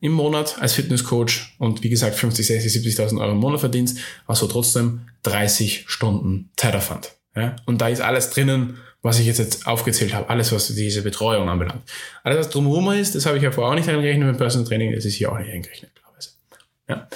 [0.02, 4.42] im Monat als Fitnesscoach und wie gesagt 50, 60, 70.000 Euro im Monat verdienst, hast
[4.42, 7.14] du trotzdem 30 Stunden Zeitaufwand.
[7.36, 7.56] Ja?
[7.66, 11.50] Und da ist alles drinnen, was ich jetzt, jetzt aufgezählt habe, alles, was diese Betreuung
[11.50, 11.84] anbelangt.
[12.24, 14.94] Alles, was drumherum ist, das habe ich ja vorher auch nicht eingerechnet mit Personal Training,
[14.94, 16.30] das ist hier auch nicht eingerechnet, klarerweise.
[16.88, 17.08] Ja?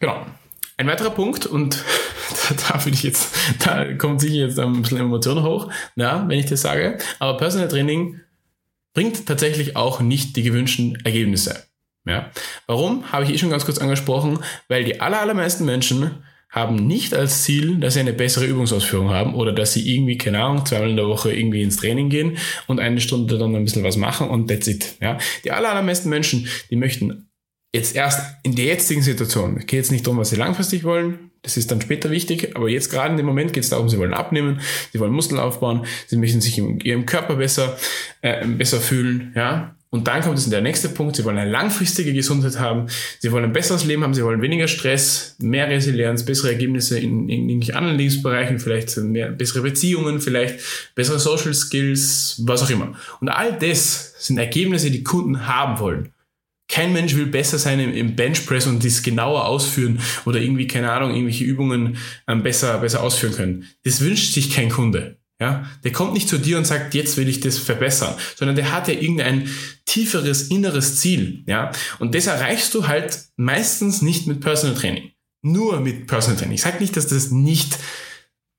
[0.00, 0.26] Genau.
[0.78, 1.82] Ein weiterer Punkt, und
[2.48, 6.46] da, da ich jetzt, da kommt sicher jetzt ein bisschen Emotion hoch, ja, wenn ich
[6.46, 8.20] das sage, aber Personal Training
[8.96, 11.64] bringt tatsächlich auch nicht die gewünschten Ergebnisse.
[12.06, 12.30] Ja.
[12.66, 13.12] Warum?
[13.12, 17.42] Habe ich eh schon ganz kurz angesprochen, weil die aller, allermeisten Menschen haben nicht als
[17.42, 20.96] Ziel, dass sie eine bessere Übungsausführung haben oder dass sie irgendwie, keine Ahnung, zweimal in
[20.96, 24.48] der Woche irgendwie ins Training gehen und eine Stunde dann ein bisschen was machen und
[24.48, 24.94] that's it.
[25.02, 25.18] Ja.
[25.44, 27.28] Die aller, allermeisten Menschen, die möchten
[27.74, 31.25] jetzt erst in der jetzigen Situation, es geht jetzt nicht darum, was sie langfristig wollen,
[31.46, 33.98] das ist dann später wichtig, aber jetzt gerade in dem Moment geht es darum, sie
[33.98, 34.60] wollen abnehmen,
[34.92, 37.78] sie wollen Muskeln aufbauen, sie möchten sich in ihrem Körper besser,
[38.20, 39.76] äh, besser fühlen, ja.
[39.90, 42.88] Und dann kommt es in der nächste Punkt, sie wollen eine langfristige Gesundheit haben,
[43.20, 47.28] sie wollen ein besseres Leben haben, sie wollen weniger Stress, mehr Resilienz, bessere Ergebnisse in,
[47.28, 50.58] in, in anderen Lebensbereichen, vielleicht mehr, bessere Beziehungen, vielleicht
[50.96, 52.94] bessere Social Skills, was auch immer.
[53.20, 56.10] Und all das sind Ergebnisse, die Kunden haben wollen.
[56.68, 60.90] Kein Mensch will besser sein im, im Benchpress und dies genauer ausführen oder irgendwie, keine
[60.90, 63.64] Ahnung, irgendwelche Übungen ähm, besser, besser ausführen können.
[63.84, 65.18] Das wünscht sich kein Kunde.
[65.38, 68.72] Ja, der kommt nicht zu dir und sagt, jetzt will ich das verbessern, sondern der
[68.72, 69.50] hat ja irgendein
[69.84, 71.44] tieferes inneres Ziel.
[71.46, 75.10] Ja, und das erreichst du halt meistens nicht mit Personal Training.
[75.42, 76.54] Nur mit Personal Training.
[76.54, 77.78] Ich sage nicht, dass das nicht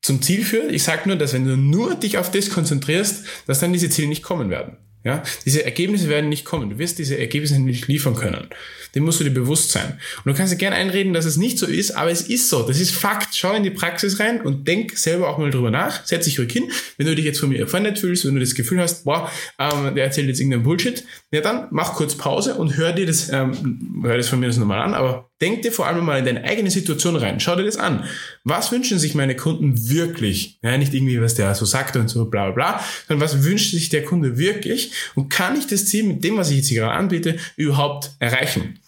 [0.04, 0.72] zum Ziel führt.
[0.72, 4.08] Ich sage nur, dass wenn du nur dich auf das konzentrierst, dass dann diese Ziele
[4.08, 4.78] nicht kommen werden.
[5.08, 6.70] Ja, diese Ergebnisse werden nicht kommen.
[6.70, 8.50] Du wirst diese Ergebnisse nicht liefern können.
[8.94, 9.98] Dem musst du dir bewusst sein.
[10.18, 12.64] Und du kannst dir gerne einreden, dass es nicht so ist, aber es ist so.
[12.64, 13.34] Das ist Fakt.
[13.34, 16.06] Schau in die Praxis rein und denk selber auch mal drüber nach.
[16.06, 16.70] Setz dich ruhig hin.
[16.98, 19.96] Wenn du dich jetzt von mir offended fühlst, wenn du das Gefühl hast, boah, ähm,
[19.96, 24.02] der erzählt jetzt irgendeinen Bullshit, ja dann mach kurz Pause und hör dir das, ähm,
[24.04, 26.44] hör das von mir das nochmal an, aber denk dir vor allem mal in deine
[26.44, 27.40] eigene Situation rein.
[27.40, 28.06] Schau dir das an.
[28.44, 30.60] Was wünschen sich meine Kunden wirklich?
[30.64, 33.72] Ja, nicht irgendwie, was der so sagt und so bla bla bla, sondern was wünscht
[33.72, 36.82] sich der Kunde wirklich und kann ich das Ziel mit dem, was ich jetzt hier
[36.82, 38.80] gerade anbiete, überhaupt erreichen?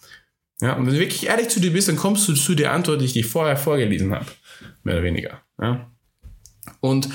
[0.60, 3.00] Ja, und wenn du wirklich ehrlich zu dir bist, dann kommst du zu der Antwort,
[3.00, 4.26] die ich dir vorher vorgelesen habe.
[4.82, 5.40] Mehr oder weniger.
[5.60, 5.90] Ja.
[6.80, 7.08] Und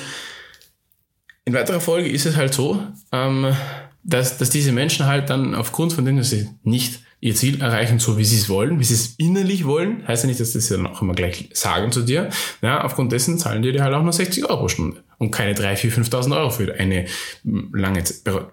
[1.45, 3.55] in weiterer Folge ist es halt so, ähm,
[4.03, 7.97] dass, dass diese Menschen halt dann aufgrund von dem, dass sie nicht ihr Ziel erreichen,
[7.97, 10.67] so wie sie es wollen, wie sie es innerlich wollen, heißt ja nicht, dass das
[10.67, 12.29] dann auch immer gleich sagen zu dir.
[12.61, 15.75] Ja, aufgrund dessen zahlen die dir halt auch nur 60 Euro Stunde und keine 3,
[15.75, 17.07] 4, 5.000 Euro für eine
[17.43, 18.03] lange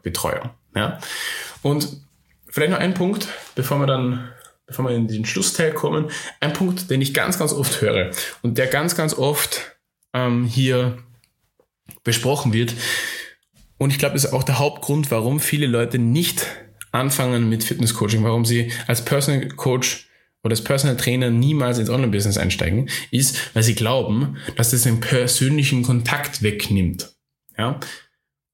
[0.03, 0.49] Betreuung.
[0.75, 0.99] Ja.
[1.61, 1.87] Und
[2.49, 4.31] vielleicht noch ein Punkt, bevor wir dann
[4.67, 8.57] bevor wir in den Schlussteil kommen, ein Punkt, den ich ganz, ganz oft höre und
[8.57, 9.77] der ganz, ganz oft
[10.15, 10.97] ähm, hier
[12.05, 12.75] besprochen wird.
[13.77, 16.47] Und ich glaube, das ist auch der Hauptgrund, warum viele Leute nicht
[16.93, 20.07] anfangen mit Fitnesscoaching, warum sie als Personal Coach
[20.45, 25.01] oder als Personal Trainer niemals ins Online-Business einsteigen, ist, weil sie glauben, dass das den
[25.01, 27.13] persönlichen Kontakt wegnimmt.
[27.57, 27.81] Ja?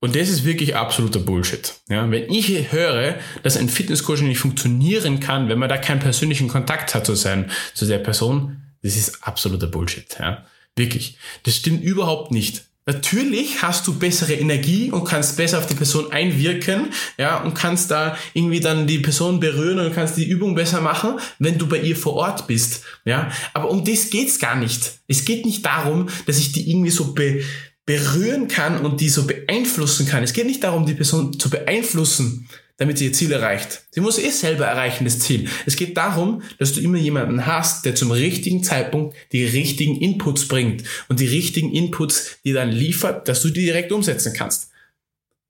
[0.00, 1.74] Und das ist wirklich absoluter Bullshit.
[1.88, 6.46] Ja, wenn ich höre, dass ein Fitnesscoaching nicht funktionieren kann, wenn man da keinen persönlichen
[6.46, 10.16] Kontakt hat zu sein, zu der Person, das ist absoluter Bullshit.
[10.20, 10.46] Ja,
[10.76, 11.18] wirklich.
[11.42, 12.67] Das stimmt überhaupt nicht.
[12.88, 16.86] Natürlich hast du bessere Energie und kannst besser auf die Person einwirken,
[17.18, 21.20] ja, und kannst da irgendwie dann die Person berühren und kannst die Übung besser machen,
[21.38, 23.30] wenn du bei ihr vor Ort bist, ja.
[23.52, 25.00] Aber um das geht's gar nicht.
[25.06, 27.42] Es geht nicht darum, dass ich die irgendwie so be
[27.84, 30.22] berühren kann und die so beeinflussen kann.
[30.22, 32.48] Es geht nicht darum, die Person zu beeinflussen,
[32.78, 33.82] damit sie ihr Ziel erreicht.
[33.90, 35.48] Sie muss eh selber erreichen, das Ziel.
[35.66, 40.48] Es geht darum, dass du immer jemanden hast, der zum richtigen Zeitpunkt die richtigen Inputs
[40.48, 44.70] bringt und die richtigen Inputs, die dann liefert, dass du die direkt umsetzen kannst.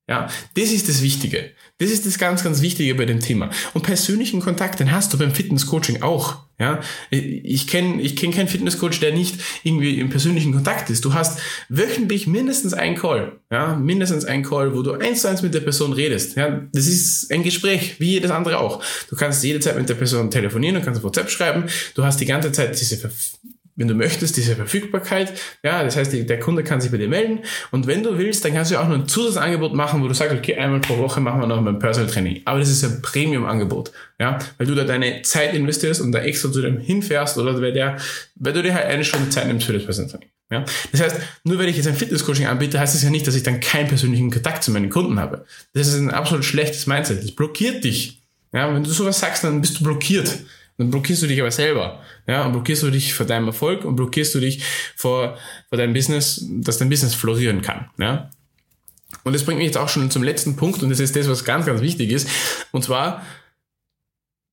[0.09, 1.51] Ja, das ist das Wichtige.
[1.79, 3.51] Das ist das ganz, ganz Wichtige bei dem Thema.
[3.73, 6.39] Und persönlichen Kontakt, den hast du beim Fitnesscoaching auch.
[6.61, 11.05] Ja, ich kenne ich kenn keinen Fitnesscoach, der nicht irgendwie im persönlichen Kontakt ist.
[11.05, 11.39] Du hast
[11.69, 13.39] wöchentlich mindestens einen Call.
[13.49, 16.37] Ja, mindestens einen Call, wo du eins zu eins mit der Person redest.
[16.37, 18.83] Ja, das ist ein Gespräch, wie jedes andere auch.
[19.09, 21.67] Du kannst jederzeit mit der Person telefonieren, du kannst WhatsApp schreiben.
[21.95, 23.09] Du hast die ganze Zeit diese
[23.79, 25.33] wenn du möchtest, diese Verfügbarkeit.
[25.63, 27.41] Ja, das heißt, der Kunde kann sich bei dir melden.
[27.71, 30.37] Und wenn du willst, dann kannst du auch noch ein Zusatzangebot machen, wo du sagst,
[30.37, 32.43] okay, einmal pro Woche machen wir noch ein Personal Training.
[32.45, 33.93] Aber das ist ein Premium-Angebot.
[34.21, 37.73] Ja, weil du da deine Zeit investierst und da extra zu dem hinfährst oder weil
[37.73, 37.97] der,
[38.35, 40.29] weil du dir halt eine Stunde Zeit nimmst für das Personal Training.
[40.51, 40.65] Ja?
[40.91, 43.45] Das heißt, nur weil ich jetzt ein Fitness-Coaching anbiete, heißt das ja nicht, dass ich
[43.45, 45.45] dann keinen persönlichen Kontakt zu meinen Kunden habe.
[45.73, 47.23] Das ist ein absolut schlechtes Mindset.
[47.23, 48.23] Das blockiert dich.
[48.53, 50.39] Ja, wenn du sowas sagst, dann bist du blockiert.
[50.79, 52.01] Dann blockierst du dich aber selber.
[52.27, 54.63] Ja, und blockierst du dich vor deinem Erfolg und blockierst du dich
[54.97, 55.37] vor,
[55.69, 57.91] vor deinem Business, dass dein Business florieren kann.
[57.99, 58.31] Ja.
[59.25, 61.45] Und das bringt mich jetzt auch schon zum letzten Punkt und das ist das, was
[61.45, 62.29] ganz, ganz wichtig ist.
[62.71, 63.23] Und zwar,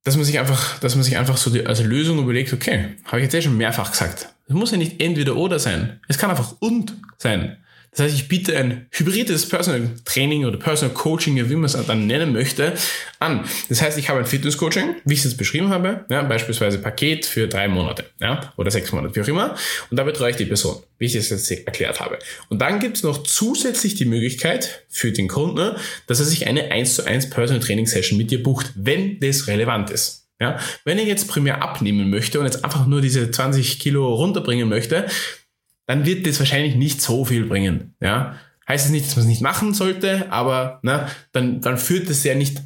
[0.03, 3.19] dass man sich einfach, dass man sich einfach so die, als Lösung überlegt, okay, habe
[3.19, 4.33] ich jetzt eh schon mehrfach gesagt.
[4.47, 5.99] Es muss ja nicht entweder oder sein.
[6.07, 7.57] Es kann einfach und sein.
[7.95, 12.07] Das heißt, ich biete ein hybrides Personal Training oder Personal Coaching, wie man es dann
[12.07, 12.73] nennen möchte,
[13.19, 13.45] an.
[13.69, 16.79] Das heißt, ich habe ein Fitness Coaching, wie ich es jetzt beschrieben habe, ja, beispielsweise
[16.79, 19.55] Paket für drei Monate ja, oder sechs Monate, wie auch immer.
[19.89, 22.19] Und da betreue ich die Person, wie ich es jetzt erklärt habe.
[22.49, 25.77] Und dann gibt es noch zusätzlich die Möglichkeit für den Kunden,
[26.07, 29.47] dass er sich eine 1 zu 1 Personal Training Session mit dir bucht, wenn das
[29.47, 30.23] relevant ist.
[30.41, 34.67] Ja, wenn er jetzt primär abnehmen möchte und jetzt einfach nur diese 20 Kilo runterbringen
[34.67, 35.07] möchte,
[35.85, 37.95] dann wird das wahrscheinlich nicht so viel bringen.
[38.01, 38.35] Ja?
[38.67, 42.23] Heißt es nicht, dass man es nicht machen sollte, aber na, dann, dann führt das
[42.23, 42.61] ja nicht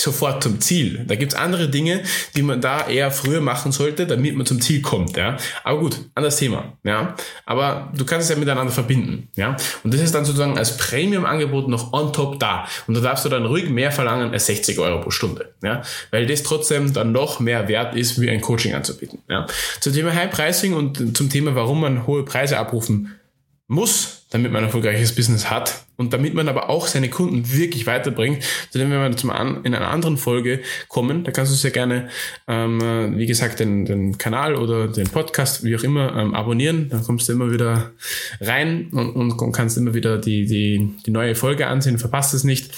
[0.00, 1.04] sofort zum Ziel.
[1.06, 2.02] Da gibt's andere Dinge,
[2.36, 5.16] die man da eher früher machen sollte, damit man zum Ziel kommt.
[5.16, 5.36] Ja?
[5.64, 6.72] Aber gut, anderes Thema.
[6.84, 7.14] Ja?
[7.44, 9.28] Aber du kannst es ja miteinander verbinden.
[9.36, 9.56] Ja?
[9.82, 12.66] Und das ist dann sozusagen als Premium-Angebot noch on top da.
[12.86, 15.52] Und da darfst du dann ruhig mehr verlangen als 60 Euro pro Stunde.
[15.62, 15.82] Ja?
[16.10, 19.18] Weil das trotzdem dann noch mehr wert ist, wie ein Coaching anzubieten.
[19.28, 19.46] Ja?
[19.80, 23.18] Zum Thema High Pricing und zum Thema, warum man hohe Preise abrufen
[23.66, 27.86] muss, damit man ein erfolgreiches Business hat und damit man aber auch seine Kunden wirklich
[27.86, 28.42] weiterbringt.
[28.70, 31.24] Zu dem wir zum an, in einer anderen Folge kommen.
[31.24, 32.08] Da kannst du sehr gerne,
[32.46, 36.88] ähm, wie gesagt, den, den Kanal oder den Podcast, wie auch immer, ähm, abonnieren.
[36.90, 37.92] Dann kommst du immer wieder
[38.40, 42.72] rein und, und kannst immer wieder die, die, die neue Folge ansehen, verpasst es nicht.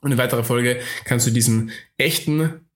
[0.00, 2.67] Und in weiterer Folge kannst du diesen echten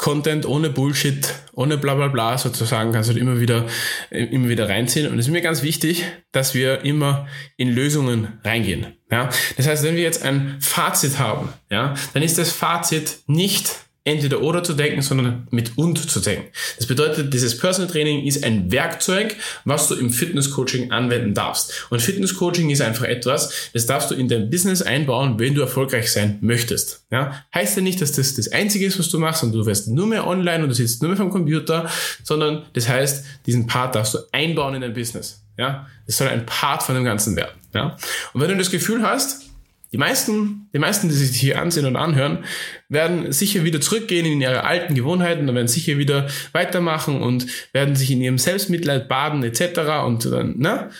[0.00, 3.66] Content ohne Bullshit, ohne bla bla bla sozusagen, kannst du immer wieder,
[4.08, 5.12] immer wieder reinziehen.
[5.12, 8.96] Und es ist mir ganz wichtig, dass wir immer in Lösungen reingehen.
[9.10, 9.28] Ja?
[9.58, 14.40] Das heißt, wenn wir jetzt ein Fazit haben, ja, dann ist das Fazit nicht entweder
[14.40, 16.48] oder zu denken, sondern mit und zu denken.
[16.78, 21.86] Das bedeutet, dieses Personal Training ist ein Werkzeug, was du im Fitness Coaching anwenden darfst.
[21.90, 25.60] Und Fitness Coaching ist einfach etwas, das darfst du in dein Business einbauen, wenn du
[25.60, 27.04] erfolgreich sein möchtest.
[27.10, 27.44] Ja?
[27.54, 30.06] Heißt ja nicht, dass das das Einzige ist, was du machst und du wirst nur
[30.06, 31.90] mehr online und du sitzt nur mehr vom Computer,
[32.22, 35.42] sondern das heißt, diesen Part darfst du einbauen in dein Business.
[35.58, 35.86] Ja?
[36.06, 37.60] Das soll ein Part von dem Ganzen werden.
[37.74, 37.98] Ja?
[38.32, 39.49] Und wenn du das Gefühl hast,
[39.92, 42.44] die meisten, die meisten, die sich hier ansehen und anhören,
[42.88, 47.96] werden sicher wieder zurückgehen in ihre alten Gewohnheiten und werden sicher wieder weitermachen und werden
[47.96, 49.80] sich in ihrem Selbstmitleid baden etc.
[50.04, 50.90] Und dann, ne?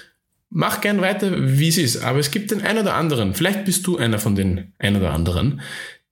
[0.52, 2.02] Mach gern weiter, wie es ist.
[2.02, 5.12] Aber es gibt den einen oder anderen, vielleicht bist du einer von den ein oder
[5.12, 5.60] anderen,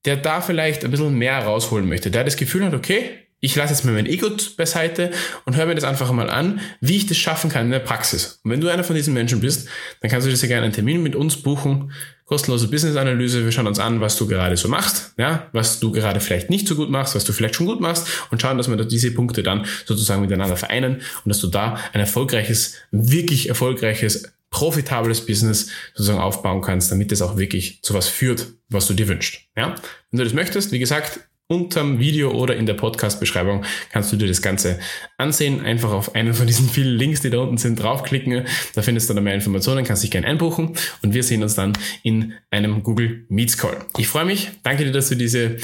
[0.05, 3.73] der da vielleicht ein bisschen mehr rausholen möchte, der das Gefühl hat, okay, ich lasse
[3.73, 5.11] jetzt mal mein Ego beiseite
[5.45, 8.41] und höre mir das einfach mal an, wie ich das schaffen kann in der Praxis.
[8.43, 9.69] Und wenn du einer von diesen Menschen bist,
[10.01, 11.91] dann kannst du dir sehr gerne einen Termin mit uns buchen.
[12.29, 13.43] Kostenlose Business-Analyse.
[13.43, 16.67] Wir schauen uns an, was du gerade so machst, ja, was du gerade vielleicht nicht
[16.67, 19.41] so gut machst, was du vielleicht schon gut machst und schauen, dass wir diese Punkte
[19.41, 26.19] dann sozusagen miteinander vereinen und dass du da ein erfolgreiches, wirklich erfolgreiches, profitables Business sozusagen
[26.19, 29.41] aufbauen kannst, damit es auch wirklich zu was führt, was du dir wünschst.
[29.57, 29.73] Ja?
[30.11, 34.27] Wenn du das möchtest, wie gesagt, Unterm Video oder in der Podcast-Beschreibung kannst du dir
[34.27, 34.79] das Ganze
[35.17, 35.61] ansehen.
[35.65, 38.45] Einfach auf einen von diesen vielen Links, die da unten sind, draufklicken.
[38.75, 41.73] Da findest du dann mehr Informationen, kannst dich gerne einbuchen und wir sehen uns dann
[42.03, 43.83] in einem Google Meets Call.
[43.97, 44.51] Ich freue mich.
[44.61, 45.57] Danke dir, dass du diese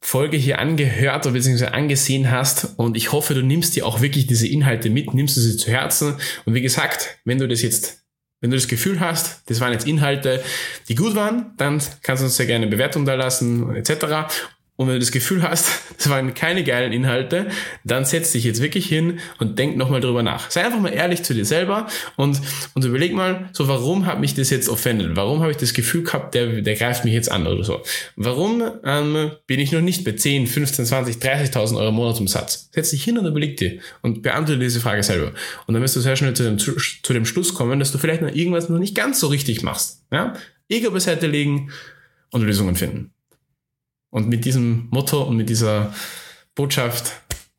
[0.00, 4.28] Folge hier angehört oder beziehungsweise angesehen hast und ich hoffe, du nimmst dir auch wirklich
[4.28, 8.04] diese Inhalte mit, nimmst du sie zu Herzen und wie gesagt, wenn du das jetzt
[8.44, 10.44] wenn du das Gefühl hast, das waren jetzt Inhalte,
[10.90, 14.30] die gut waren, dann kannst du uns sehr gerne eine Bewertung da lassen, etc.
[14.76, 17.48] Und wenn du das Gefühl hast, das waren keine geilen Inhalte,
[17.84, 20.50] dann setz dich jetzt wirklich hin und denk nochmal drüber nach.
[20.50, 22.40] Sei einfach mal ehrlich zu dir selber und,
[22.74, 25.14] und überleg mal, so warum hat mich das jetzt offendet?
[25.14, 27.82] Warum habe ich das Gefühl gehabt, der, der greift mich jetzt an oder so?
[28.16, 32.70] Warum ähm, bin ich noch nicht bei 10, 15, 20, 30.000 Euro Monatsumsatz?
[32.72, 35.32] Setz dich hin und überleg dir und beantworte diese Frage selber.
[35.66, 37.98] Und dann wirst du sehr schnell zu dem, zu, zu dem Schluss kommen, dass du
[37.98, 40.02] vielleicht noch irgendwas noch nicht ganz so richtig machst.
[40.10, 40.34] Ja?
[40.68, 41.70] Ego beiseite legen
[42.30, 43.13] und Lösungen finden.
[44.14, 45.92] Und mit diesem Motto und mit dieser
[46.54, 47.14] Botschaft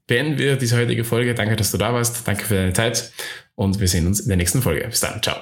[0.08, 1.36] beenden wir diese heutige Folge.
[1.36, 2.26] Danke, dass du da warst.
[2.26, 3.12] Danke für deine Zeit
[3.56, 4.88] und wir sehen uns in der nächsten Folge.
[4.88, 5.22] Bis dann.
[5.22, 5.36] Ciao.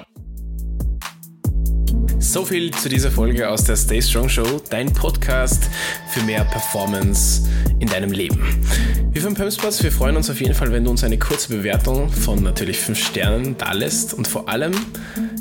[2.18, 5.70] So viel zu dieser Folge aus der Stay Strong Show, dein Podcast
[6.08, 7.48] für mehr Performance
[7.78, 8.42] in deinem Leben.
[9.12, 12.10] Wir von Pumspots, wir freuen uns auf jeden Fall, wenn du uns eine kurze Bewertung
[12.10, 14.72] von natürlich 5 Sternen da lässt und vor allem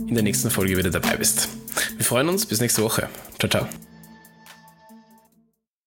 [0.08, 1.50] in der nächsten Folge wieder dabei bist.
[1.98, 3.10] Wir freuen uns, bis nächste Woche.
[3.40, 3.68] Ciao, ciao.